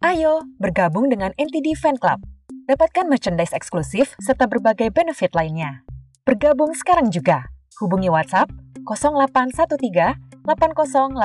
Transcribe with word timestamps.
Ayo 0.00 0.48
bergabung 0.56 1.12
dengan 1.12 1.36
NTD 1.36 1.76
Fan 1.76 2.00
Club. 2.00 2.24
Dapatkan 2.64 3.04
merchandise 3.04 3.52
eksklusif 3.52 4.16
serta 4.16 4.48
berbagai 4.48 4.88
benefit 4.88 5.36
lainnya. 5.36 5.84
Bergabung 6.24 6.72
sekarang 6.72 7.12
juga. 7.12 7.52
Hubungi 7.84 8.08
WhatsApp 8.08 8.48
0813 8.88 10.48
8080 10.48 11.20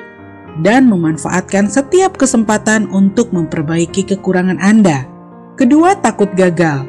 dan 0.64 0.88
memanfaatkan 0.88 1.68
setiap 1.68 2.16
kesempatan 2.16 2.88
untuk 2.94 3.36
memperbaiki 3.36 4.08
kekurangan 4.16 4.62
Anda. 4.64 5.04
Kedua, 5.60 6.00
takut 6.00 6.32
gagal. 6.32 6.88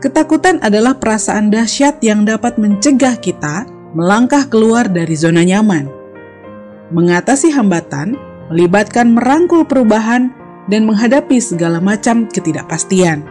Ketakutan 0.00 0.58
adalah 0.64 0.96
perasaan 0.96 1.52
dahsyat 1.52 2.00
yang 2.00 2.24
dapat 2.24 2.56
mencegah 2.56 3.20
kita 3.20 3.68
melangkah 3.92 4.48
keluar 4.48 4.88
dari 4.88 5.12
zona 5.14 5.44
nyaman. 5.44 6.01
Mengatasi 6.92 7.48
hambatan 7.56 8.20
melibatkan 8.52 9.16
merangkul 9.16 9.64
perubahan 9.64 10.28
dan 10.68 10.84
menghadapi 10.84 11.40
segala 11.40 11.80
macam 11.80 12.28
ketidakpastian. 12.28 13.24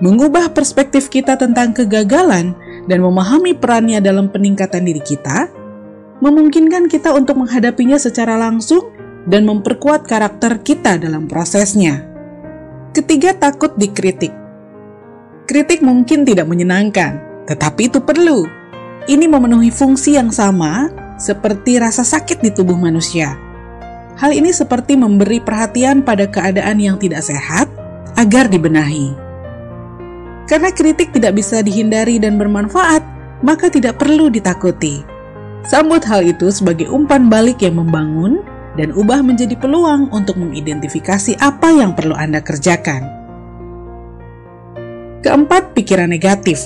Mengubah 0.00 0.54
perspektif 0.54 1.10
kita 1.12 1.36
tentang 1.36 1.74
kegagalan 1.76 2.56
dan 2.88 2.98
memahami 3.02 3.52
perannya 3.52 4.00
dalam 4.00 4.32
peningkatan 4.32 4.86
diri 4.86 5.02
kita, 5.02 5.50
memungkinkan 6.24 6.88
kita 6.88 7.12
untuk 7.12 7.36
menghadapinya 7.36 8.00
secara 8.00 8.38
langsung 8.38 8.88
dan 9.28 9.44
memperkuat 9.44 10.08
karakter 10.08 10.62
kita 10.64 10.96
dalam 10.96 11.28
prosesnya. 11.28 12.06
Ketiga, 12.96 13.36
takut 13.36 13.76
dikritik. 13.76 14.32
Kritik 15.44 15.82
mungkin 15.84 16.24
tidak 16.24 16.48
menyenangkan, 16.48 17.44
tetapi 17.44 17.92
itu 17.92 18.00
perlu. 18.00 18.46
Ini 19.04 19.26
memenuhi 19.26 19.68
fungsi 19.68 20.16
yang 20.16 20.32
sama 20.32 20.88
seperti 21.20 21.76
rasa 21.76 22.00
sakit 22.00 22.40
di 22.40 22.48
tubuh 22.48 22.80
manusia. 22.80 23.36
Hal 24.16 24.32
ini 24.32 24.50
seperti 24.50 24.96
memberi 24.96 25.38
perhatian 25.38 26.00
pada 26.00 26.24
keadaan 26.24 26.80
yang 26.80 26.96
tidak 26.96 27.20
sehat 27.20 27.68
agar 28.16 28.48
dibenahi. 28.48 29.12
Karena 30.48 30.72
kritik 30.74 31.14
tidak 31.14 31.38
bisa 31.38 31.62
dihindari 31.62 32.18
dan 32.18 32.40
bermanfaat, 32.40 33.04
maka 33.46 33.70
tidak 33.70 34.02
perlu 34.02 34.32
ditakuti. 34.32 35.06
Sambut 35.62 36.02
hal 36.08 36.26
itu 36.26 36.50
sebagai 36.50 36.90
umpan 36.90 37.30
balik 37.30 37.62
yang 37.62 37.78
membangun 37.78 38.42
dan 38.74 38.90
ubah 38.96 39.22
menjadi 39.22 39.54
peluang 39.54 40.10
untuk 40.10 40.40
mengidentifikasi 40.40 41.38
apa 41.38 41.70
yang 41.70 41.94
perlu 41.94 42.16
Anda 42.16 42.42
kerjakan. 42.42 43.06
Keempat, 45.20 45.76
pikiran 45.76 46.08
negatif. 46.08 46.64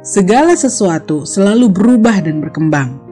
Segala 0.00 0.56
sesuatu 0.56 1.28
selalu 1.28 1.68
berubah 1.68 2.24
dan 2.24 2.40
berkembang. 2.40 3.05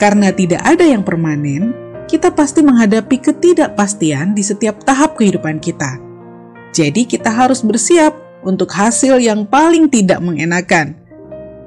Karena 0.00 0.32
tidak 0.32 0.64
ada 0.64 0.88
yang 0.88 1.04
permanen, 1.04 1.76
kita 2.08 2.32
pasti 2.32 2.64
menghadapi 2.64 3.20
ketidakpastian 3.20 4.32
di 4.32 4.40
setiap 4.40 4.80
tahap 4.80 5.20
kehidupan 5.20 5.60
kita. 5.60 6.00
Jadi, 6.72 7.04
kita 7.04 7.28
harus 7.28 7.60
bersiap 7.60 8.16
untuk 8.40 8.72
hasil 8.72 9.20
yang 9.20 9.44
paling 9.44 9.92
tidak 9.92 10.24
mengenakan. 10.24 10.96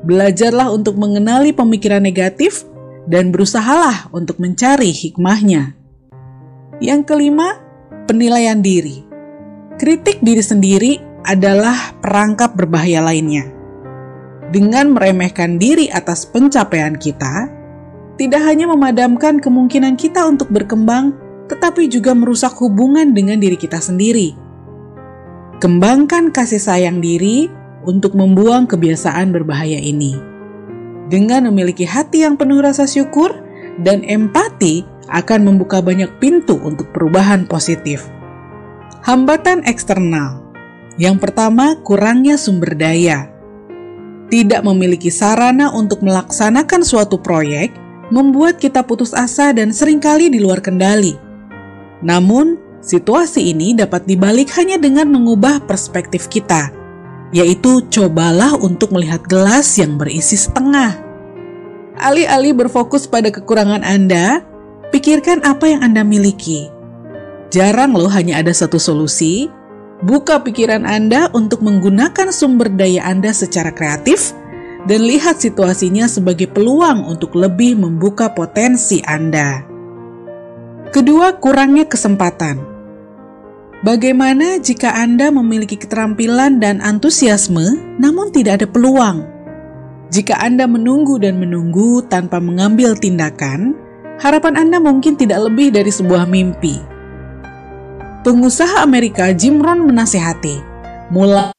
Belajarlah 0.02 0.74
untuk 0.74 0.98
mengenali 0.98 1.54
pemikiran 1.54 2.02
negatif 2.02 2.66
dan 3.06 3.30
berusahalah 3.30 4.10
untuk 4.10 4.42
mencari 4.42 4.90
hikmahnya. 4.90 5.78
Yang 6.82 7.02
kelima, 7.06 7.62
penilaian 8.10 8.60
diri. 8.60 9.06
Kritik 9.78 10.26
diri 10.26 10.42
sendiri 10.42 10.94
adalah 11.22 11.96
perangkap 12.02 12.58
berbahaya 12.58 13.00
lainnya. 13.00 13.46
Dengan 14.50 14.92
meremehkan 14.92 15.62
diri 15.62 15.88
atas 15.88 16.28
pencapaian 16.28 16.98
kita, 17.00 17.63
tidak 18.20 18.42
hanya 18.46 18.70
memadamkan 18.70 19.42
kemungkinan 19.42 19.98
kita 19.98 20.26
untuk 20.26 20.54
berkembang, 20.54 21.18
tetapi 21.50 21.90
juga 21.90 22.14
merusak 22.14 22.54
hubungan 22.62 23.12
dengan 23.12 23.42
diri 23.42 23.58
kita 23.58 23.82
sendiri. 23.82 24.38
Kembangkan 25.58 26.30
kasih 26.30 26.60
sayang 26.60 27.02
diri 27.02 27.48
untuk 27.84 28.14
membuang 28.14 28.70
kebiasaan 28.70 29.34
berbahaya 29.34 29.80
ini. 29.80 30.16
Dengan 31.10 31.50
memiliki 31.52 31.84
hati 31.84 32.24
yang 32.24 32.40
penuh 32.40 32.64
rasa 32.64 32.88
syukur 32.88 33.34
dan 33.82 34.06
empati, 34.06 34.86
akan 35.04 35.44
membuka 35.44 35.84
banyak 35.84 36.10
pintu 36.24 36.56
untuk 36.64 36.90
perubahan 36.96 37.44
positif. 37.44 38.08
Hambatan 39.04 39.68
eksternal 39.68 40.44
yang 41.02 41.18
pertama, 41.18 41.74
kurangnya 41.82 42.38
sumber 42.38 42.78
daya. 42.78 43.26
Tidak 44.30 44.62
memiliki 44.62 45.10
sarana 45.10 45.74
untuk 45.74 46.06
melaksanakan 46.06 46.82
suatu 46.86 47.18
proyek 47.18 47.74
membuat 48.14 48.62
kita 48.62 48.86
putus 48.86 49.10
asa 49.18 49.50
dan 49.58 49.74
sering 49.74 49.98
kali 49.98 50.30
di 50.30 50.38
luar 50.38 50.62
kendali. 50.62 51.18
Namun, 52.06 52.62
situasi 52.86 53.50
ini 53.50 53.74
dapat 53.74 54.06
dibalik 54.06 54.54
hanya 54.54 54.78
dengan 54.78 55.10
mengubah 55.10 55.66
perspektif 55.66 56.30
kita, 56.30 56.70
yaitu 57.34 57.82
cobalah 57.90 58.54
untuk 58.62 58.94
melihat 58.94 59.26
gelas 59.26 59.66
yang 59.82 59.98
berisi 59.98 60.38
setengah. 60.38 60.94
Alih-alih 61.98 62.54
berfokus 62.54 63.10
pada 63.10 63.34
kekurangan 63.34 63.82
Anda, 63.82 64.46
pikirkan 64.94 65.42
apa 65.42 65.74
yang 65.74 65.82
Anda 65.82 66.06
miliki. 66.06 66.70
Jarang 67.50 67.98
loh 67.98 68.10
hanya 68.14 68.38
ada 68.46 68.54
satu 68.54 68.78
solusi. 68.78 69.50
Buka 70.04 70.44
pikiran 70.44 70.84
Anda 70.84 71.32
untuk 71.32 71.64
menggunakan 71.64 72.30
sumber 72.30 72.68
daya 72.68 73.08
Anda 73.08 73.32
secara 73.32 73.72
kreatif 73.72 74.36
dan 74.84 75.00
lihat 75.08 75.40
situasinya 75.40 76.08
sebagai 76.12 76.52
peluang 76.52 77.08
untuk 77.08 77.36
lebih 77.40 77.80
membuka 77.80 78.32
potensi 78.32 79.00
Anda. 79.04 79.64
Kedua, 80.92 81.40
kurangnya 81.40 81.88
kesempatan. 81.88 82.74
Bagaimana 83.84 84.64
jika 84.64 84.96
Anda 84.96 85.28
memiliki 85.28 85.76
keterampilan 85.76 86.64
dan 86.64 86.80
antusiasme, 86.80 88.00
namun 88.00 88.32
tidak 88.32 88.64
ada 88.64 88.68
peluang? 88.70 89.28
Jika 90.08 90.40
Anda 90.40 90.70
menunggu 90.70 91.20
dan 91.20 91.42
menunggu 91.42 92.06
tanpa 92.06 92.40
mengambil 92.40 92.96
tindakan, 92.96 93.76
harapan 94.22 94.56
Anda 94.56 94.78
mungkin 94.80 95.20
tidak 95.20 95.50
lebih 95.50 95.74
dari 95.74 95.92
sebuah 95.92 96.30
mimpi. 96.30 96.80
Pengusaha 98.24 98.80
Amerika 98.86 99.36
Jim 99.36 99.60
Rohn 99.60 99.84
menasehati, 99.84 100.64
mulai 101.12 101.52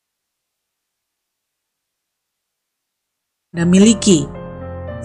Anda 3.54 3.70
miliki. 3.70 4.26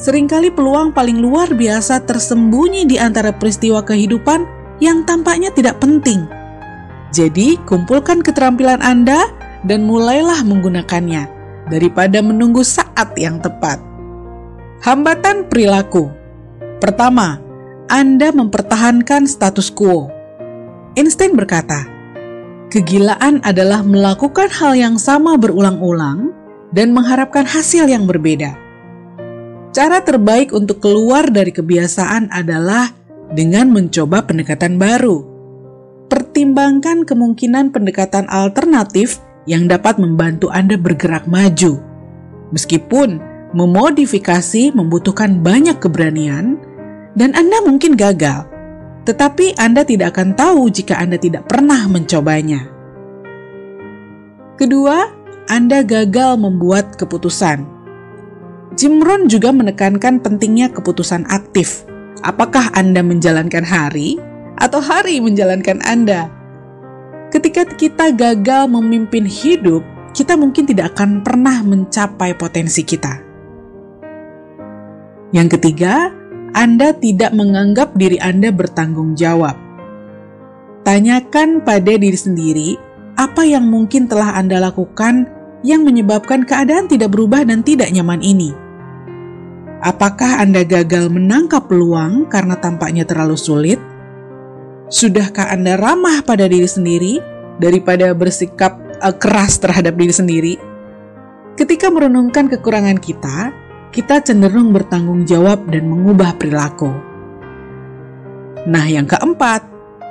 Seringkali 0.01 0.49
peluang 0.49 0.89
paling 0.89 1.21
luar 1.21 1.53
biasa 1.53 2.01
tersembunyi 2.01 2.89
di 2.89 2.97
antara 2.97 3.29
peristiwa 3.29 3.85
kehidupan 3.85 4.41
yang 4.81 5.05
tampaknya 5.05 5.53
tidak 5.53 5.77
penting. 5.77 6.25
Jadi, 7.13 7.61
kumpulkan 7.69 8.25
keterampilan 8.25 8.81
Anda 8.81 9.29
dan 9.69 9.85
mulailah 9.85 10.41
menggunakannya 10.41 11.29
daripada 11.69 12.25
menunggu 12.25 12.65
saat 12.65 13.13
yang 13.21 13.37
tepat. 13.37 13.77
Hambatan 14.81 15.45
perilaku. 15.45 16.09
Pertama, 16.81 17.37
Anda 17.85 18.33
mempertahankan 18.33 19.29
status 19.29 19.69
quo. 19.69 20.09
Einstein 20.97 21.37
berkata, 21.37 21.85
"Kegilaan 22.73 23.45
adalah 23.45 23.85
melakukan 23.85 24.49
hal 24.49 24.73
yang 24.73 24.97
sama 24.97 25.37
berulang-ulang 25.37 26.38
dan 26.73 26.93
mengharapkan 26.93 27.45
hasil 27.45 27.89
yang 27.89 28.05
berbeda. 28.05 28.55
Cara 29.69 30.01
terbaik 30.01 30.49
untuk 30.49 30.81
keluar 30.81 31.29
dari 31.29 31.53
kebiasaan 31.53 32.33
adalah 32.33 32.89
dengan 33.29 33.69
mencoba 33.69 34.25
pendekatan 34.25 34.81
baru. 34.81 35.21
Pertimbangkan 36.09 37.05
kemungkinan 37.05 37.69
pendekatan 37.69 38.25
alternatif 38.33 39.21
yang 39.45 39.69
dapat 39.69 40.01
membantu 40.01 40.49
Anda 40.49 40.73
bergerak 40.73 41.29
maju. 41.29 41.77
Meskipun 42.49 43.21
memodifikasi 43.53 44.73
membutuhkan 44.73 45.41
banyak 45.45 45.77
keberanian, 45.77 46.57
dan 47.17 47.33
Anda 47.33 47.61
mungkin 47.65 47.97
gagal, 47.97 48.45
tetapi 49.03 49.57
Anda 49.57 49.83
tidak 49.83 50.17
akan 50.17 50.37
tahu 50.37 50.69
jika 50.69 51.01
Anda 51.01 51.17
tidak 51.17 51.49
pernah 51.49 51.89
mencobanya. 51.89 52.69
Kedua, 54.59 55.18
Anda 55.49 55.81
gagal 55.81 56.37
membuat 56.37 56.93
keputusan. 57.01 57.65
Jim 58.77 59.01
Rohn 59.01 59.25
juga 59.25 59.49
menekankan 59.49 60.21
pentingnya 60.21 60.69
keputusan 60.69 61.25
aktif. 61.25 61.89
Apakah 62.21 62.69
Anda 62.77 63.01
menjalankan 63.01 63.65
hari 63.65 64.21
atau 64.61 64.77
hari 64.77 65.17
menjalankan 65.17 65.81
Anda? 65.89 66.29
Ketika 67.33 67.65
kita 67.65 68.13
gagal 68.13 68.69
memimpin 68.69 69.25
hidup, 69.25 69.81
kita 70.13 70.37
mungkin 70.37 70.69
tidak 70.69 70.93
akan 70.93 71.25
pernah 71.25 71.65
mencapai 71.65 72.37
potensi 72.37 72.85
kita. 72.85 73.17
Yang 75.33 75.57
ketiga, 75.57 76.13
Anda 76.53 76.93
tidak 76.93 77.33
menganggap 77.33 77.97
diri 77.97 78.21
Anda 78.21 78.53
bertanggung 78.53 79.17
jawab. 79.17 79.57
Tanyakan 80.85 81.65
pada 81.65 81.97
diri 81.97 82.13
sendiri 82.13 82.69
apa 83.17 83.41
yang 83.49 83.65
mungkin 83.65 84.05
telah 84.05 84.37
Anda 84.37 84.61
lakukan 84.61 85.38
yang 85.63 85.83
menyebabkan 85.83 86.47
keadaan 86.47 86.87
tidak 86.87 87.11
berubah 87.11 87.43
dan 87.43 87.63
tidak 87.63 87.91
nyaman 87.91 88.23
ini. 88.23 88.55
Apakah 89.79 90.43
Anda 90.43 90.67
gagal 90.67 91.07
menangkap 91.07 91.71
peluang 91.71 92.27
karena 92.27 92.59
tampaknya 92.59 93.07
terlalu 93.07 93.39
sulit? 93.39 93.79
Sudahkah 94.91 95.55
Anda 95.55 95.79
ramah 95.79 96.19
pada 96.27 96.51
diri 96.51 96.67
sendiri 96.67 97.23
daripada 97.63 98.11
bersikap 98.11 98.75
uh, 98.99 99.15
keras 99.15 99.55
terhadap 99.55 99.95
diri 99.95 100.11
sendiri? 100.11 100.53
Ketika 101.55 101.87
merenungkan 101.87 102.51
kekurangan 102.51 102.99
kita, 102.99 103.55
kita 103.95 104.19
cenderung 104.19 104.75
bertanggung 104.75 105.23
jawab 105.23 105.63
dan 105.71 105.87
mengubah 105.87 106.35
perilaku. 106.35 106.91
Nah, 108.67 108.85
yang 108.87 109.07
keempat, 109.07 109.63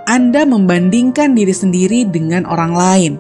Anda 0.09 0.49
membandingkan 0.49 1.37
diri 1.37 1.53
sendiri 1.53 2.09
dengan 2.09 2.49
orang 2.49 2.73
lain. 2.73 3.13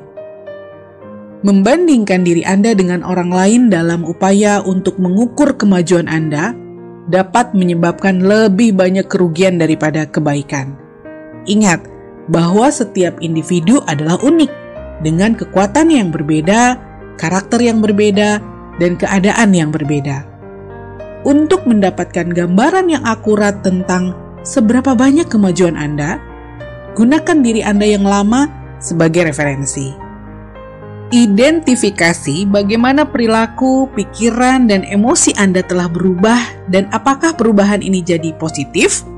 Membandingkan 1.38 2.26
diri 2.26 2.42
Anda 2.42 2.74
dengan 2.74 3.06
orang 3.06 3.30
lain 3.30 3.62
dalam 3.70 4.02
upaya 4.02 4.58
untuk 4.58 4.98
mengukur 4.98 5.54
kemajuan 5.54 6.10
Anda 6.10 6.50
dapat 7.06 7.54
menyebabkan 7.54 8.26
lebih 8.26 8.74
banyak 8.74 9.06
kerugian 9.06 9.54
daripada 9.54 10.02
kebaikan. 10.10 10.74
Ingat 11.46 11.86
bahwa 12.26 12.66
setiap 12.74 13.22
individu 13.22 13.78
adalah 13.86 14.18
unik 14.18 14.50
dengan 15.06 15.38
kekuatan 15.38 15.94
yang 15.94 16.10
berbeda, 16.10 16.74
karakter 17.14 17.62
yang 17.62 17.78
berbeda, 17.78 18.42
dan 18.82 18.98
keadaan 18.98 19.54
yang 19.54 19.70
berbeda. 19.70 20.26
Untuk 21.22 21.70
mendapatkan 21.70 22.34
gambaran 22.34 22.90
yang 22.90 23.06
akurat 23.06 23.62
tentang 23.62 24.10
seberapa 24.42 24.98
banyak 24.98 25.30
kemajuan 25.30 25.78
Anda, 25.78 26.18
gunakan 26.98 27.38
diri 27.46 27.62
Anda 27.62 27.86
yang 27.86 28.02
lama 28.02 28.50
sebagai 28.82 29.30
referensi. 29.30 30.07
Identifikasi 31.08 32.44
bagaimana 32.52 33.08
perilaku, 33.08 33.88
pikiran, 33.96 34.68
dan 34.68 34.84
emosi 34.84 35.32
Anda 35.40 35.64
telah 35.64 35.88
berubah, 35.88 36.68
dan 36.68 36.84
apakah 36.92 37.32
perubahan 37.32 37.80
ini 37.80 38.04
jadi 38.04 38.36
positif? 38.36 39.08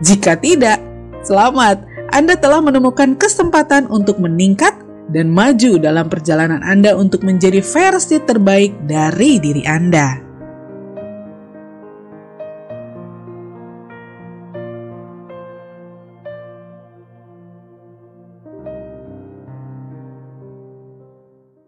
Jika 0.00 0.40
tidak, 0.40 0.80
Selamat, 1.26 1.82
Anda 2.14 2.38
telah 2.38 2.62
menemukan 2.62 3.18
kesempatan 3.18 3.90
untuk 3.90 4.22
meningkat 4.22 4.78
dan 5.10 5.26
maju 5.26 5.74
dalam 5.74 6.06
perjalanan 6.06 6.62
Anda 6.62 6.94
untuk 6.94 7.26
menjadi 7.26 7.58
versi 7.58 8.22
terbaik 8.22 8.86
dari 8.86 9.42
diri 9.42 9.66
Anda. 9.66 10.25